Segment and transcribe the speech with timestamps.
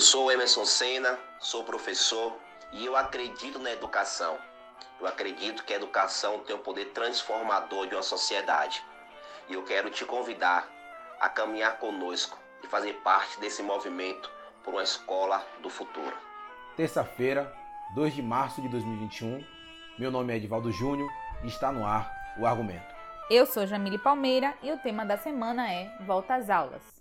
[0.00, 2.34] Eu sou Emerson Senna, sou professor
[2.72, 4.38] e eu acredito na educação.
[4.98, 8.82] Eu acredito que a educação tem o um poder transformador de uma sociedade.
[9.46, 10.66] E eu quero te convidar
[11.20, 14.30] a caminhar conosco e fazer parte desse movimento
[14.64, 16.16] por uma escola do futuro.
[16.78, 17.54] Terça-feira,
[17.94, 19.44] 2 de março de 2021.
[19.98, 21.10] Meu nome é Edivaldo Júnior
[21.44, 22.94] e está no ar o argumento.
[23.28, 26.99] Eu sou Jamile Palmeira e o tema da semana é Volta às aulas.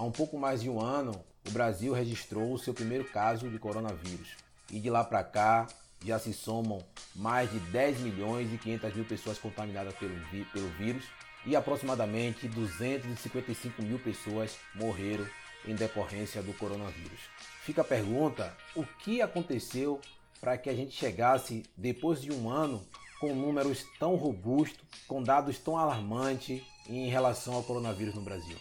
[0.00, 1.12] Há um pouco mais de um ano,
[1.46, 4.34] o Brasil registrou o seu primeiro caso de coronavírus.
[4.70, 5.66] E de lá para cá,
[6.02, 6.82] já se somam
[7.14, 10.14] mais de 10 milhões e 500 mil pessoas contaminadas pelo,
[10.54, 11.04] pelo vírus
[11.44, 15.26] e aproximadamente 255 mil pessoas morreram
[15.66, 17.20] em decorrência do coronavírus.
[17.62, 20.00] Fica a pergunta: o que aconteceu
[20.40, 22.82] para que a gente chegasse, depois de um ano,
[23.20, 28.56] com números tão robustos, com dados tão alarmantes em relação ao coronavírus no Brasil?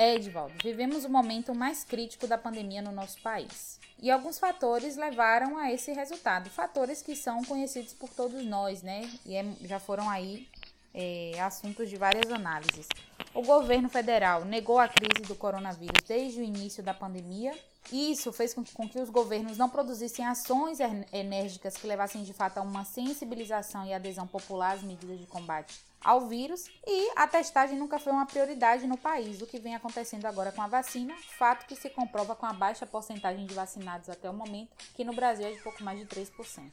[0.00, 3.80] É, Edvaldo, vivemos o momento mais crítico da pandemia no nosso país.
[4.00, 6.48] E alguns fatores levaram a esse resultado.
[6.50, 9.10] Fatores que são conhecidos por todos nós, né?
[9.26, 10.46] E é, já foram aí
[10.94, 12.86] é, assuntos de várias análises.
[13.34, 17.52] O governo federal negou a crise do coronavírus desde o início da pandemia.
[17.90, 20.78] Isso fez com que os governos não produzissem ações
[21.12, 25.87] enérgicas que levassem de fato a uma sensibilização e adesão popular às medidas de combate
[26.02, 26.66] ao vírus.
[26.86, 30.62] E a testagem nunca foi uma prioridade no país, o que vem acontecendo agora com
[30.62, 34.70] a vacina, fato que se comprova com a baixa porcentagem de vacinados até o momento,
[34.94, 36.70] que no Brasil é de pouco mais de 3%.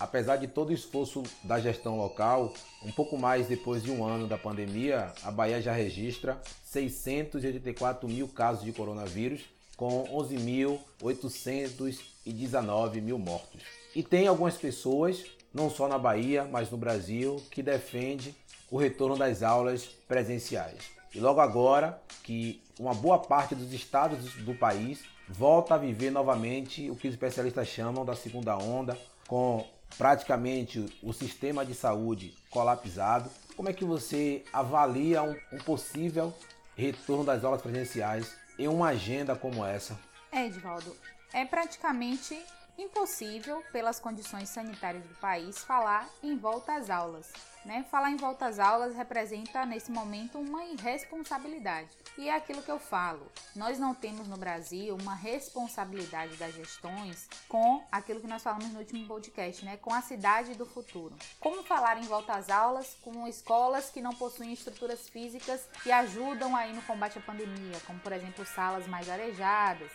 [0.00, 4.26] Apesar de todo o esforço da gestão local, um pouco mais depois de um ano
[4.26, 9.42] da pandemia, a Bahia já registra 684 mil casos de coronavírus,
[9.76, 13.60] com 11.819 mil mortos.
[13.94, 15.22] E tem algumas pessoas,
[15.52, 18.34] não só na Bahia, mas no Brasil, que defendem
[18.70, 20.90] o retorno das aulas presenciais.
[21.14, 26.90] E logo agora que uma boa parte dos estados do país volta a viver novamente
[26.90, 29.66] o que os especialistas chamam da segunda onda, com
[29.98, 33.30] praticamente o sistema de saúde colapsado.
[33.54, 36.32] Como é que você avalia um possível
[36.74, 39.98] retorno das aulas presenciais em uma agenda como essa?
[40.30, 40.96] É, Edvaldo,
[41.32, 42.38] é praticamente
[42.78, 47.32] impossível, pelas condições sanitárias do país, falar em volta às aulas.
[47.64, 47.84] Né?
[47.90, 51.88] Falar em volta às aulas representa, nesse momento, uma irresponsabilidade.
[52.18, 57.28] E é aquilo que eu falo: nós não temos no Brasil uma responsabilidade das gestões
[57.48, 59.76] com aquilo que nós falamos no último podcast, né?
[59.76, 61.14] com a cidade do futuro.
[61.38, 66.56] Como falar em volta às aulas com escolas que não possuem estruturas físicas que ajudam
[66.56, 69.90] aí no combate à pandemia, como, por exemplo, salas mais arejadas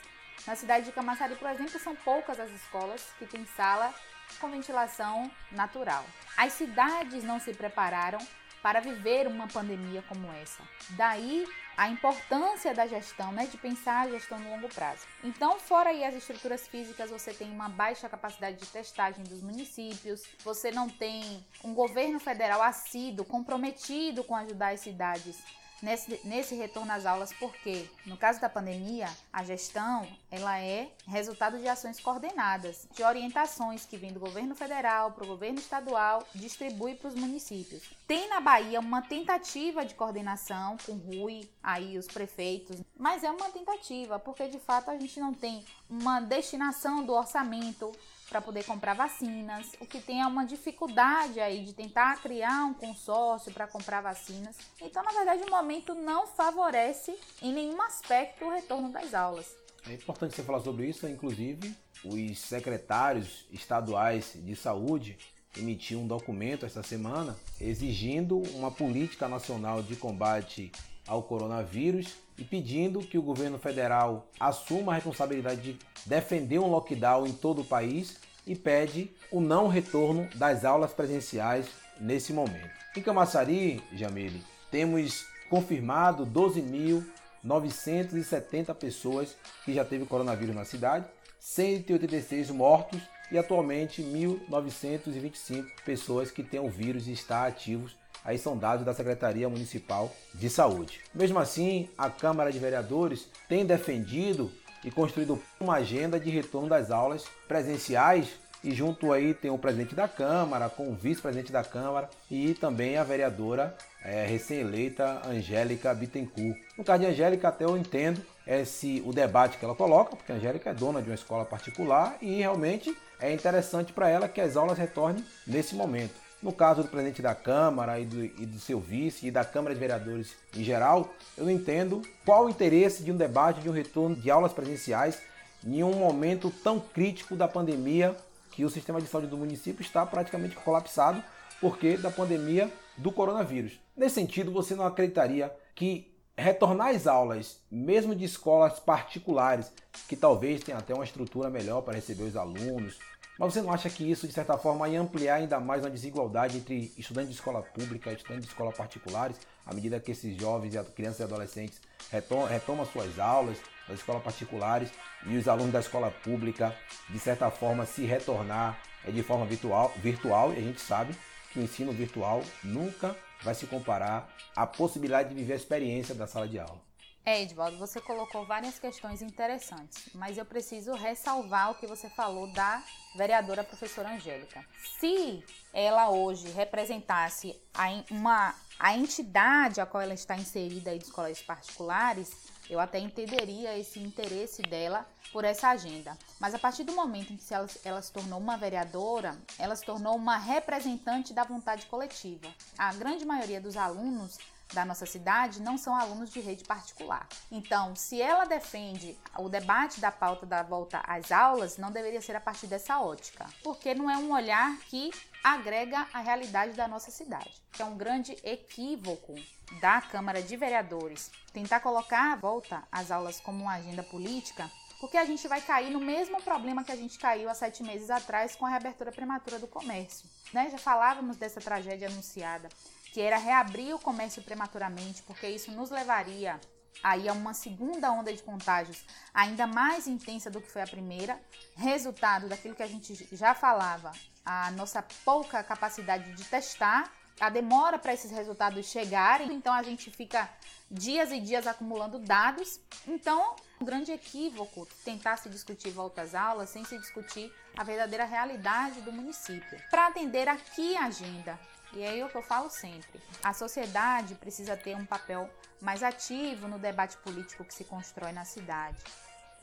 [0.47, 3.93] na cidade de Camaçari, por exemplo, são poucas as escolas que têm sala
[4.39, 6.05] com ventilação natural.
[6.37, 8.19] As cidades não se prepararam
[8.61, 10.63] para viver uma pandemia como essa.
[10.91, 15.05] Daí a importância da gestão, né, de pensar a gestão no longo prazo.
[15.23, 20.23] Então, fora aí as estruturas físicas, você tem uma baixa capacidade de testagem dos municípios,
[20.43, 25.37] você não tem um governo federal assíduo, comprometido com ajudar as cidades
[25.81, 31.57] nesse, nesse retorno às aulas, porque no caso da pandemia, a gestão ela é resultado
[31.57, 36.95] de ações coordenadas, de orientações que vêm do governo federal para o governo estadual, distribui
[36.95, 37.96] para os municípios.
[38.07, 43.49] Tem na Bahia uma tentativa de coordenação com Rui, aí os prefeitos, mas é uma
[43.49, 47.91] tentativa, porque de fato a gente não tem uma destinação do orçamento
[48.29, 52.73] para poder comprar vacinas, o que tem é uma dificuldade aí de tentar criar um
[52.73, 54.55] consórcio para comprar vacinas.
[54.81, 59.53] Então, na verdade, o momento não favorece em nenhum aspecto o retorno das aulas.
[59.85, 61.75] É importante você falar sobre isso, inclusive
[62.05, 65.17] os secretários estaduais de saúde
[65.59, 70.71] emitiram um documento esta semana exigindo uma política nacional de combate
[71.07, 77.25] ao coronavírus e pedindo que o governo federal assuma a responsabilidade de defender um lockdown
[77.25, 81.65] em todo o país e pede o não retorno das aulas presenciais
[81.99, 82.69] nesse momento.
[82.95, 91.07] Em Camaçari, Jamile, temos confirmado 12.970 pessoas que já teve coronavírus na cidade,
[91.39, 93.01] 186 mortos
[93.31, 97.95] e atualmente 1.925 pessoas que têm o vírus e estão ativos
[98.27, 100.99] Aí são dados da Secretaria Municipal de Saúde.
[101.15, 104.51] Mesmo assim, a Câmara de Vereadores tem defendido
[104.83, 108.27] e construído uma agenda de retorno das aulas presenciais
[108.61, 112.97] e junto aí tem o presidente da Câmara, com o vice-presidente da Câmara e também
[112.97, 116.57] a vereadora é, recém-eleita Angélica Bittencourt.
[116.77, 120.35] No caso de Angélica, até eu entendo esse, o debate que ela coloca, porque a
[120.35, 124.55] Angélica é dona de uma escola particular e realmente é interessante para ela que as
[124.55, 126.13] aulas retornem nesse momento.
[126.41, 129.73] No caso do presidente da Câmara e do, e do, seu vice e da Câmara
[129.73, 133.73] de Vereadores em geral, eu não entendo qual o interesse de um debate de um
[133.73, 135.19] retorno de aulas presenciais
[135.65, 138.15] em um momento tão crítico da pandemia
[138.51, 141.23] que o sistema de saúde do município está praticamente colapsado
[141.59, 143.79] porque da pandemia do coronavírus.
[143.95, 149.71] Nesse sentido, você não acreditaria que retornar às aulas, mesmo de escolas particulares,
[150.07, 152.99] que talvez tenham até uma estrutura melhor para receber os alunos,
[153.37, 156.57] mas você não acha que isso, de certa forma, ia ampliar ainda mais a desigualdade
[156.57, 160.73] entre estudantes de escola pública e estudantes de escola particulares, à medida que esses jovens,
[160.95, 161.79] crianças e adolescentes
[162.09, 163.57] retomam, retomam suas aulas
[163.87, 164.89] das escolas particulares
[165.27, 166.75] e os alunos da escola pública,
[167.09, 171.15] de certa forma, se retornar é, de forma virtual, virtual e a gente sabe
[171.51, 176.27] que o ensino virtual nunca vai se comparar à possibilidade de viver a experiência da
[176.27, 176.87] sala de aula.
[177.27, 182.47] É, Edvaldo, você colocou várias questões interessantes, mas eu preciso ressalvar o que você falou
[182.53, 182.81] da
[183.17, 184.65] vereadora professora Angélica.
[184.97, 191.03] Se ela hoje representasse a, uma, a entidade a qual ela está inserida aí de
[191.03, 192.31] escolas particulares,
[192.69, 196.17] eu até entenderia esse interesse dela por essa agenda.
[196.39, 199.85] Mas a partir do momento em que ela, ela, se tornou uma vereadora, ela se
[199.85, 202.47] tornou uma representante da vontade coletiva.
[202.77, 204.37] A grande maioria dos alunos
[204.73, 207.27] da nossa cidade não são alunos de rede particular.
[207.51, 212.35] Então, se ela defende o debate da pauta da volta às aulas, não deveria ser
[212.35, 215.11] a partir dessa ótica, porque não é um olhar que
[215.43, 217.61] agrega a realidade da nossa cidade.
[217.71, 219.35] Que é um grande equívoco
[219.81, 225.17] da Câmara de Vereadores tentar colocar a volta às aulas como uma agenda política porque
[225.17, 228.55] a gente vai cair no mesmo problema que a gente caiu há sete meses atrás
[228.55, 230.27] com a reabertura prematura do comércio.
[230.51, 230.69] Né?
[230.71, 232.67] Já falávamos dessa tragédia anunciada
[233.11, 236.59] que era reabrir o comércio prematuramente, porque isso nos levaria
[237.03, 241.39] aí a uma segunda onda de contágios ainda mais intensa do que foi a primeira,
[241.75, 244.11] resultado daquilo que a gente já falava,
[244.43, 250.09] a nossa pouca capacidade de testar, a demora para esses resultados chegarem, então a gente
[250.09, 250.49] fica
[250.89, 252.79] dias e dias acumulando dados.
[253.07, 258.25] Então, um grande equívoco tentar se discutir volta às aulas sem se discutir a verdadeira
[258.25, 259.79] realidade do município.
[259.91, 261.59] Para atender aqui a agenda
[261.97, 263.19] e é o que eu falo sempre.
[263.43, 265.49] A sociedade precisa ter um papel
[265.81, 269.03] mais ativo no debate político que se constrói na cidade.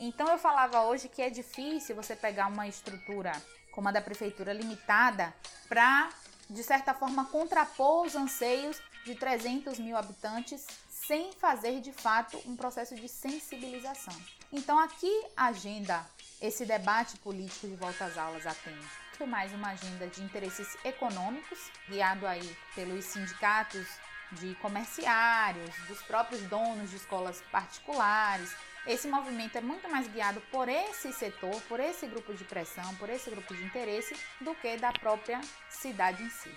[0.01, 3.33] Então eu falava hoje que é difícil você pegar uma estrutura
[3.71, 5.33] como a da prefeitura limitada
[5.69, 6.11] para,
[6.51, 12.57] de certa forma, contrapor os anseios de 300 mil habitantes sem fazer de fato um
[12.57, 14.15] processo de sensibilização.
[14.53, 16.05] Então aqui agenda,
[16.41, 22.27] esse debate político de volta às aulas atende mais uma agenda de interesses econômicos, guiado
[22.27, 23.87] aí pelos sindicatos
[24.33, 28.55] de comerciários, dos próprios donos de escolas particulares.
[28.87, 33.09] Esse movimento é muito mais guiado por esse setor, por esse grupo de pressão, por
[33.09, 35.41] esse grupo de interesse, do que da própria
[35.71, 36.51] cidade em si.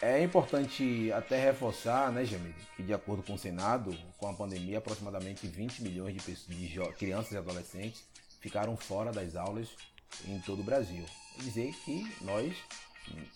[0.00, 4.78] É importante até reforçar, né, Jamil, que de acordo com o Senado, com a pandemia,
[4.78, 8.02] aproximadamente 20 milhões de, pessoas, de crianças e adolescentes
[8.40, 9.68] ficaram fora das aulas
[10.26, 11.04] em todo o Brasil.
[11.38, 12.56] Dizer que nós,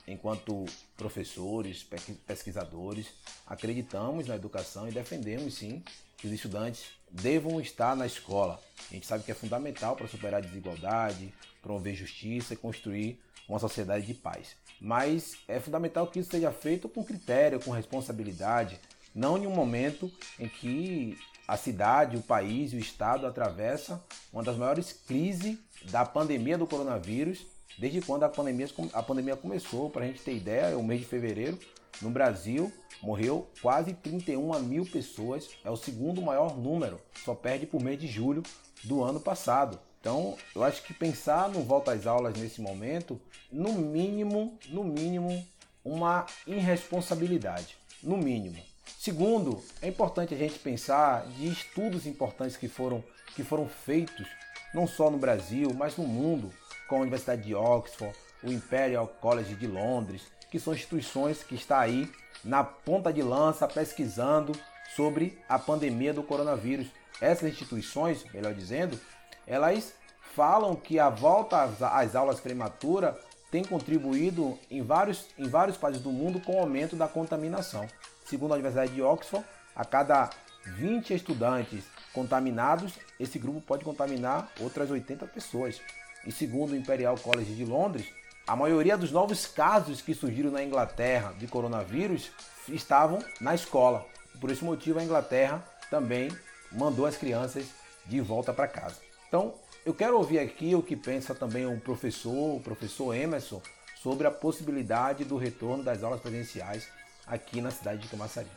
[0.07, 0.65] enquanto
[0.97, 1.87] professores,
[2.27, 3.07] pesquisadores,
[3.47, 5.83] acreditamos na educação e defendemos sim
[6.17, 8.61] que os estudantes devam estar na escola.
[8.91, 13.59] A gente sabe que é fundamental para superar a desigualdade, promover justiça e construir uma
[13.59, 14.57] sociedade de paz.
[14.81, 18.79] Mas é fundamental que isso seja feito com critério, com responsabilidade,
[19.15, 24.43] não em um momento em que a cidade, o país e o estado atravessam uma
[24.43, 25.59] das maiores crises
[25.91, 27.47] da pandemia do coronavírus
[27.79, 29.91] desde quando a pandemia, a pandemia começou.
[29.91, 31.59] Para a gente ter ideia, o mês de fevereiro,
[32.01, 32.73] no Brasil,
[33.03, 35.51] morreu quase 31 mil pessoas.
[35.65, 38.43] É o segundo maior número, só perde por mês de julho
[38.85, 39.79] do ano passado.
[40.01, 43.21] Então, eu acho que pensar no volta às aulas nesse momento,
[43.51, 45.47] no mínimo, no mínimo,
[45.85, 48.72] uma irresponsabilidade, no mínimo.
[48.85, 53.03] Segundo, é importante a gente pensar de estudos importantes que foram,
[53.35, 54.27] que foram feitos,
[54.75, 56.53] não só no Brasil, mas no mundo,
[56.89, 61.79] com a Universidade de Oxford, o Imperial College de Londres, que são instituições que estão
[61.79, 62.11] aí
[62.45, 64.53] na ponta de lança pesquisando
[64.95, 66.89] sobre a pandemia do coronavírus.
[67.21, 68.99] Essas instituições, melhor dizendo,
[69.47, 69.95] elas
[70.35, 73.19] falam que a volta às aulas prematura
[73.51, 77.87] tem contribuído em vários, em vários países do mundo com o aumento da contaminação.
[78.33, 79.47] Segundo a Universidade de Oxford,
[79.77, 80.31] a cada
[80.65, 81.85] 20 estudantes
[82.15, 85.83] contaminados, esse grupo pode contaminar outras 80 pessoas.
[86.27, 88.07] E segundo o Imperial College de Londres,
[88.47, 92.31] a maioria dos novos casos que surgiram na Inglaterra de coronavírus
[92.71, 94.07] estavam na escola.
[94.41, 96.31] Por esse motivo, a Inglaterra também
[96.73, 97.67] mandou as crianças
[98.07, 98.97] de volta para casa.
[99.29, 99.53] Então,
[99.85, 103.61] eu quero ouvir aqui o que pensa também o professor, o professor Emerson,
[104.03, 106.89] sobre a possibilidade do retorno das aulas presenciais
[107.27, 108.51] aqui na cidade de Camaçari.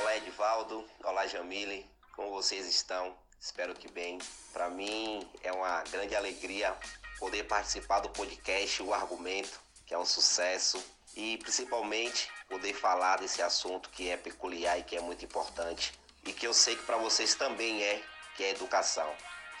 [0.00, 3.14] Olá Edvaldo, olá Jamile, como vocês estão?
[3.40, 4.18] Espero que bem.
[4.52, 6.76] Para mim é uma grande alegria
[7.18, 10.82] poder participar do podcast O Argumento, que é um sucesso,
[11.16, 15.92] e principalmente poder falar desse assunto que é peculiar e que é muito importante
[16.24, 18.02] e que eu sei que para vocês também é,
[18.36, 19.10] que é educação.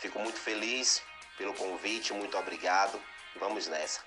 [0.00, 1.02] Fico muito feliz
[1.36, 3.00] pelo convite, muito obrigado.
[3.36, 4.00] Vamos nessa.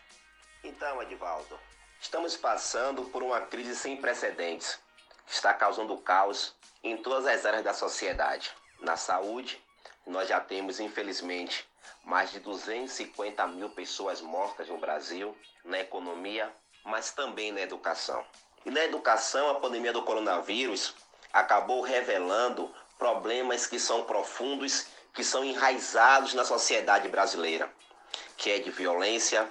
[0.63, 1.60] Então, Edivaldo,
[2.00, 4.80] estamos passando por uma crise sem precedentes
[5.25, 8.51] que está causando caos em todas as áreas da sociedade.
[8.82, 9.63] Na saúde,
[10.06, 11.68] nós já temos, infelizmente,
[12.03, 16.51] mais de 250 mil pessoas mortas no Brasil, na economia,
[16.84, 18.25] mas também na educação.
[18.65, 20.94] E na educação, a pandemia do coronavírus
[21.32, 27.72] acabou revelando problemas que são profundos, que são enraizados na sociedade brasileira,
[28.38, 29.50] que é de violência,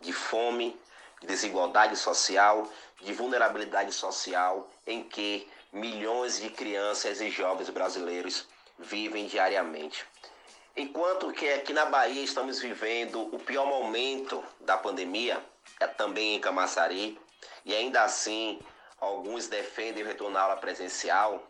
[0.00, 0.78] de fome,
[1.20, 8.46] de desigualdade social, de vulnerabilidade social, em que milhões de crianças e jovens brasileiros
[8.78, 10.04] vivem diariamente.
[10.76, 15.44] Enquanto que aqui na Bahia estamos vivendo o pior momento da pandemia,
[15.80, 17.18] é também em Camaçari,
[17.64, 18.60] e ainda assim
[19.00, 21.44] alguns defendem retornar à aula presencial,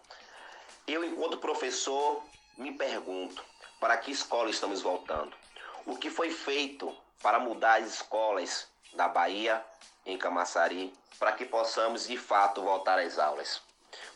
[0.86, 2.22] eu, enquanto professor,
[2.56, 3.44] me pergunto:
[3.78, 5.36] para que escola estamos voltando?
[5.88, 9.64] O que foi feito para mudar as escolas da Bahia,
[10.04, 13.62] em Camaçari, para que possamos de fato voltar às aulas?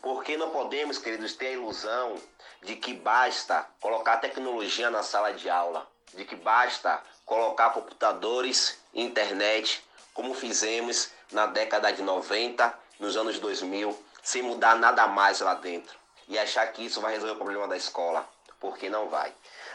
[0.03, 2.21] Porque não podemos, queridos, ter a ilusão
[2.63, 9.83] de que basta colocar tecnologia na sala de aula, de que basta colocar computadores, internet,
[10.13, 15.99] como fizemos na década de 90, nos anos 2000, sem mudar nada mais lá dentro.
[16.29, 18.29] E achar que isso vai resolver o problema da escola,
[18.61, 19.35] porque não vai.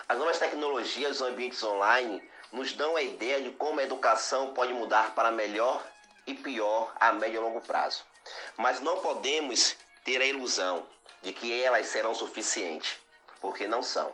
[0.10, 2.24] As novas tecnologias, os ambientes online,
[2.54, 5.86] nos dão a ideia de como a educação pode mudar para melhor
[6.26, 8.06] e pior a médio e longo prazo.
[8.56, 10.88] Mas não podemos ter a ilusão
[11.22, 12.98] de que elas serão suficientes,
[13.42, 14.14] porque não são.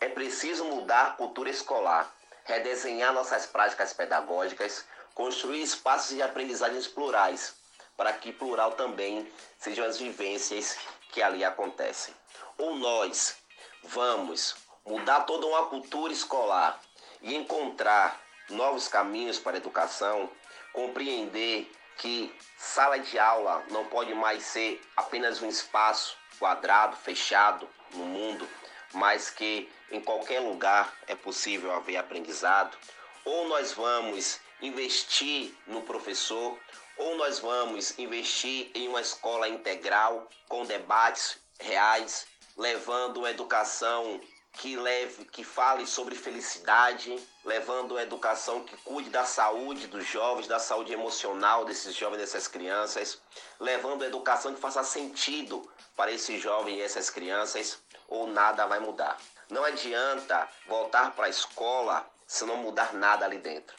[0.00, 2.12] É preciso mudar a cultura escolar,
[2.44, 4.84] redesenhar nossas práticas pedagógicas,
[5.14, 7.54] construir espaços de aprendizagens plurais,
[7.96, 10.76] para que plural também sejam as vivências
[11.12, 12.12] que ali acontecem.
[12.58, 13.36] Ou nós
[13.84, 14.56] vamos
[14.86, 16.80] mudar toda uma cultura escolar
[17.22, 20.30] e encontrar novos caminhos para a educação,
[20.72, 28.04] compreender que sala de aula não pode mais ser apenas um espaço quadrado, fechado no
[28.06, 28.48] mundo,
[28.94, 32.76] mas que em qualquer lugar é possível haver aprendizado,
[33.24, 36.58] ou nós vamos investir no professor,
[36.96, 44.20] ou nós vamos investir em uma escola integral com debates reais, levando uma educação
[44.52, 50.46] que leve, que fale sobre felicidade, levando uma educação que cuide da saúde dos jovens,
[50.46, 53.20] da saúde emocional desses jovens, dessas crianças,
[53.58, 57.78] levando a educação que faça sentido para esses jovens e essas crianças,
[58.08, 59.16] ou nada vai mudar.
[59.48, 63.76] Não adianta voltar para a escola se não mudar nada ali dentro.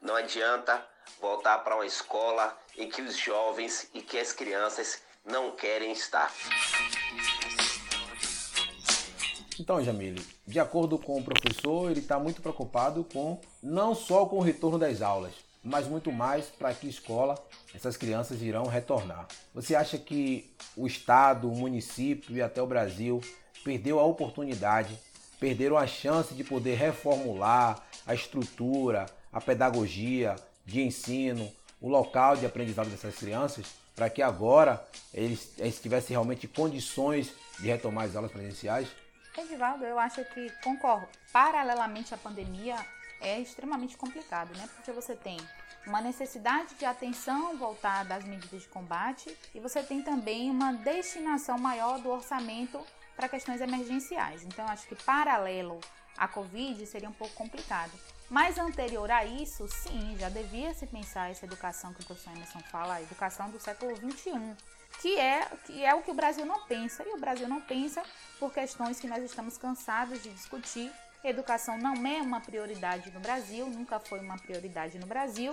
[0.00, 0.86] Não adianta
[1.20, 6.32] voltar para uma escola em que os jovens e que as crianças não querem estar.
[9.58, 14.36] Então, Jamile, de acordo com o professor, ele está muito preocupado com não só com
[14.36, 15.32] o retorno das aulas,
[15.64, 17.34] mas muito mais para que escola
[17.74, 19.26] essas crianças irão retornar.
[19.54, 23.20] Você acha que o Estado, o município e até o Brasil
[23.64, 24.98] perdeu a oportunidade,
[25.40, 32.46] perderam a chance de poder reformular a estrutura, a pedagogia de ensino, o local de
[32.46, 38.30] aprendizado dessas crianças, para que agora eles, eles tivessem realmente condições de retomar as aulas
[38.30, 38.88] presenciais?
[39.40, 41.08] Edivaldo, eu acho que concordo.
[41.32, 42.76] Paralelamente à pandemia,
[43.20, 44.68] é extremamente complicado, né?
[44.74, 45.38] Porque você tem
[45.86, 51.58] uma necessidade de atenção voltada às medidas de combate e você tem também uma destinação
[51.58, 52.80] maior do orçamento
[53.14, 54.42] para questões emergenciais.
[54.44, 55.80] Então, acho que paralelo
[56.18, 57.92] à Covid seria um pouco complicado.
[58.28, 62.58] Mas anterior a isso, sim, já devia se pensar essa educação que o professor Emerson
[62.70, 64.56] fala, a educação do século XXI,
[65.00, 67.02] que é, que é o que o Brasil não pensa.
[67.04, 68.02] E o Brasil não pensa
[68.38, 70.90] por questões que nós estamos cansados de discutir.
[71.24, 75.52] Educação não é uma prioridade no Brasil, nunca foi uma prioridade no Brasil.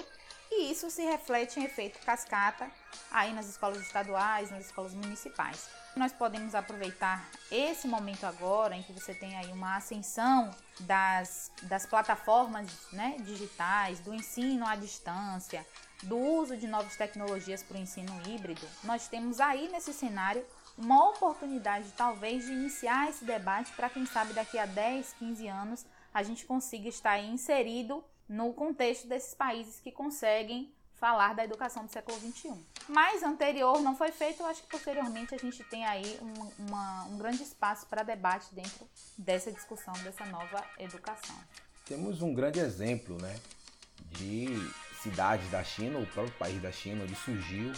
[0.51, 2.69] E isso se reflete em efeito cascata
[3.09, 5.67] aí nas escolas estaduais, nas escolas municipais.
[5.95, 11.87] Nós podemos aproveitar esse momento agora, em que você tem aí uma ascensão das, das
[11.87, 15.65] plataformas né, digitais, do ensino à distância,
[16.03, 18.65] do uso de novas tecnologias para o ensino híbrido.
[18.83, 20.45] Nós temos aí nesse cenário
[20.77, 25.85] uma oportunidade, talvez, de iniciar esse debate para quem sabe daqui a 10, 15 anos
[26.13, 31.91] a gente consiga estar inserido no contexto desses países que conseguem falar da educação do
[31.91, 32.53] século XXI.
[32.87, 37.03] Mas anterior não foi feito, eu acho que posteriormente a gente tem aí um, uma,
[37.05, 41.35] um grande espaço para debate dentro dessa discussão dessa nova educação.
[41.85, 43.37] Temos um grande exemplo né,
[44.11, 44.47] de
[45.03, 47.71] cidades da China, o próprio país da China, onde surgiu,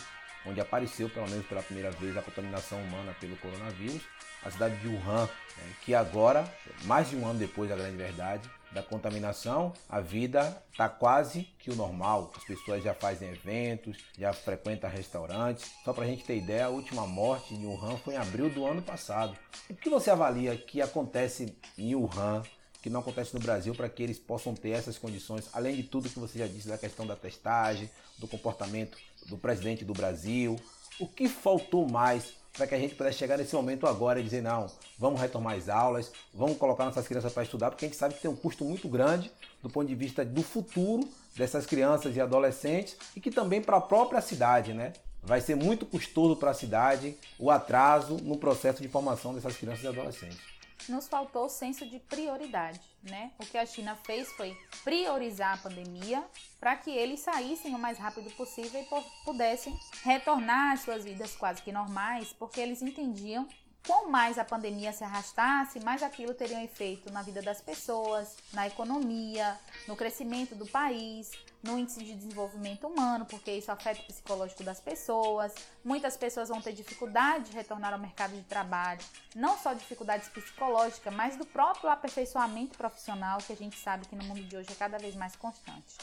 [0.46, 4.03] onde apareceu pelo menos pela primeira vez a contaminação humana pelo coronavírus,
[4.44, 6.48] a cidade de Wuhan, né, que agora,
[6.84, 11.72] mais de um ano depois da grande verdade, da contaminação, a vida está quase que
[11.72, 12.32] o normal.
[12.36, 15.72] As pessoas já fazem eventos, já frequentam restaurantes.
[15.84, 18.65] Só para a gente ter ideia, a última morte em Wuhan foi em abril do
[18.65, 19.38] ano passado.
[19.70, 22.44] O que você avalia que acontece em Wuhan
[22.86, 26.08] que não acontece no Brasil para que eles possam ter essas condições, além de tudo
[26.08, 27.89] que você já disse da questão da testagem,
[28.20, 30.56] do comportamento do presidente do Brasil.
[31.00, 34.44] O que faltou mais para que a gente pudesse chegar nesse momento agora e dizer
[34.44, 34.68] não,
[35.00, 38.22] vamos retomar as aulas, vamos colocar nossas crianças para estudar, porque a gente sabe que
[38.22, 39.32] tem um custo muito grande
[39.63, 43.82] do ponto de vista do futuro dessas crianças e adolescentes e que também para a
[43.82, 44.94] própria cidade, né?
[45.24, 49.84] Vai ser muito custoso para a cidade o atraso no processo de formação dessas crianças
[49.84, 50.56] e adolescentes
[50.89, 53.32] nos faltou senso de prioridade, né?
[53.39, 56.24] O que a China fez foi priorizar a pandemia
[56.60, 61.62] para que eles saíssem o mais rápido possível e pudessem retornar às suas vidas quase
[61.62, 63.48] que normais, porque eles entendiam
[63.86, 68.36] Quanto mais a pandemia se arrastasse, mais aquilo teria um efeito na vida das pessoas,
[68.51, 69.55] na economia,
[69.88, 71.29] no crescimento do país,
[71.66, 75.54] no índice de desenvolvimento humano, porque isso afeta o psicológico das pessoas.
[75.84, 79.02] Muitas pessoas vão ter dificuldade de retornar ao mercado de trabalho,
[79.36, 84.24] não só dificuldades psicológicas, mas do próprio aperfeiçoamento profissional, que a gente sabe que no
[84.24, 85.98] mundo de hoje é cada vez mais constante.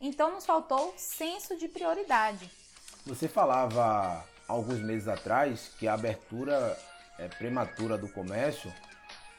[0.00, 2.50] Então nos faltou senso de prioridade.
[3.06, 6.76] Você falava alguns meses atrás que a abertura
[7.18, 8.72] é, prematura do comércio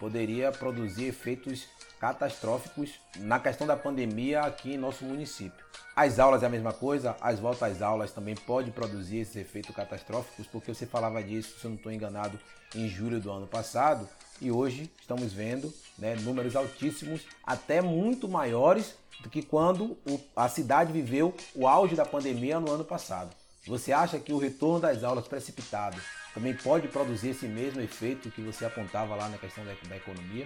[0.05, 1.67] poderia produzir efeitos
[1.99, 5.65] catastróficos na questão da pandemia aqui em nosso município.
[5.95, 9.75] As aulas é a mesma coisa, as voltas às aulas também pode produzir esses efeitos
[9.75, 12.39] catastróficos, porque você falava disso, se eu não estou enganado,
[12.75, 14.07] em julho do ano passado,
[14.39, 19.97] e hoje estamos vendo né, números altíssimos, até muito maiores do que quando
[20.35, 23.35] a cidade viveu o auge da pandemia no ano passado.
[23.65, 25.99] Você acha que o retorno das aulas precipitado
[26.35, 30.45] também pode produzir esse mesmo efeito que você apontava lá na questão da, da economia?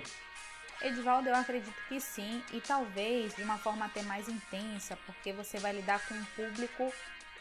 [0.83, 5.57] Edivaldo, eu acredito que sim, e talvez de uma forma até mais intensa, porque você
[5.57, 6.93] vai lidar com um público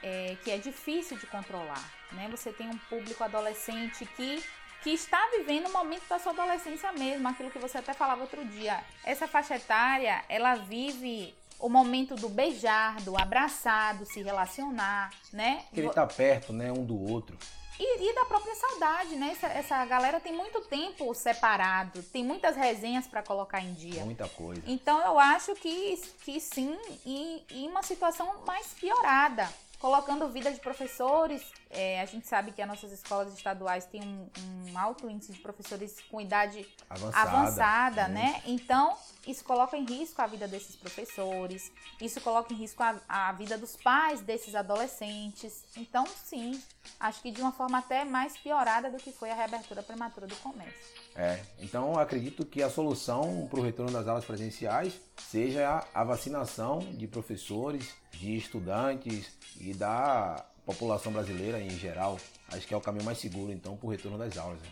[0.02, 1.92] é, que é difícil de controlar.
[2.12, 2.26] Né?
[2.30, 4.42] Você tem um público adolescente que,
[4.82, 8.42] que está vivendo o momento da sua adolescência mesmo, aquilo que você até falava outro
[8.46, 8.82] dia.
[9.04, 15.64] Essa faixa etária, ela vive o momento do beijar, do abraçar, do se relacionar, né?
[15.72, 17.37] Ele tá perto, né, um do outro.
[17.78, 19.30] E, e, da própria saudade, né?
[19.32, 24.04] Essa, essa, galera tem muito tempo separado, tem muitas resenhas para colocar em dia.
[24.04, 24.62] Muita coisa.
[24.66, 30.60] Então eu acho que, que sim, e, e uma situação mais piorada colocando vida de
[30.60, 31.42] professores.
[31.70, 34.30] É, a gente sabe que as nossas escolas estaduais têm um,
[34.70, 38.42] um alto índice de professores com idade avançada, avançada né?
[38.46, 43.32] Então, isso coloca em risco a vida desses professores, isso coloca em risco a, a
[43.32, 45.64] vida dos pais desses adolescentes.
[45.76, 46.60] Então, sim,
[46.98, 50.36] acho que de uma forma até mais piorada do que foi a reabertura prematura do
[50.36, 51.08] comércio.
[51.20, 54.92] É, então acredito que a solução para o retorno das aulas presenciais
[55.28, 59.26] seja a vacinação de professores, de estudantes
[59.61, 62.20] e da população brasileira em geral.
[62.52, 64.61] Acho que é o caminho mais seguro então para o retorno das aulas.
[64.61, 64.68] Né?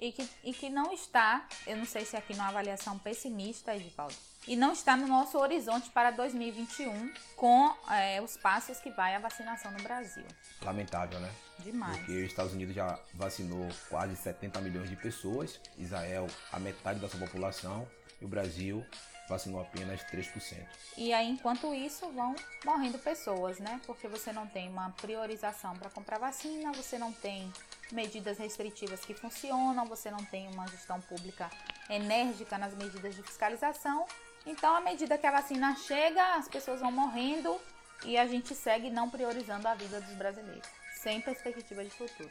[0.00, 4.14] E, que, e que não está, eu não sei se aqui numa avaliação pessimista, Edivaldo,
[4.46, 9.18] e não está no nosso horizonte para 2021 com é, os passos que vai a
[9.18, 10.24] vacinação no Brasil.
[10.62, 11.32] Lamentável, né?
[11.58, 11.96] Demais.
[11.98, 17.08] Porque os Estados Unidos já vacinou quase 70 milhões de pessoas, Israel a metade da
[17.08, 17.88] sua população
[18.20, 18.84] e o Brasil
[19.28, 20.64] vacinou apenas 3%.
[20.96, 23.80] E aí, enquanto isso, vão morrendo pessoas, né?
[23.86, 27.52] Porque você não tem uma priorização para comprar vacina, você não tem
[27.92, 31.50] medidas restritivas que funcionam, você não tem uma gestão pública
[31.88, 34.06] enérgica nas medidas de fiscalização.
[34.44, 37.60] Então, à medida que a vacina chega, as pessoas vão morrendo
[38.04, 40.68] e a gente segue não priorizando a vida dos brasileiros
[41.06, 42.30] sem perspectiva de futuro.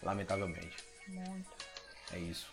[0.00, 0.76] Lamentavelmente.
[1.08, 1.50] Muito.
[2.12, 2.46] É isso.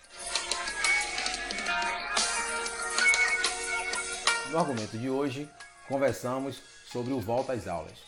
[4.49, 5.47] No argumento de hoje,
[5.87, 7.99] conversamos sobre o Volta às Aulas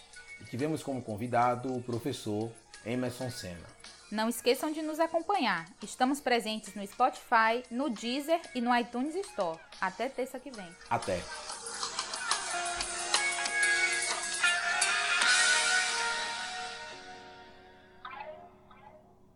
[0.42, 2.52] e tivemos como convidado o professor
[2.84, 3.68] Emerson Senna.
[4.12, 5.66] Não esqueçam de nos acompanhar.
[5.82, 9.60] Estamos presentes no Spotify, no Deezer e no iTunes Store.
[9.82, 10.68] Até terça que vem.
[10.90, 11.20] Até.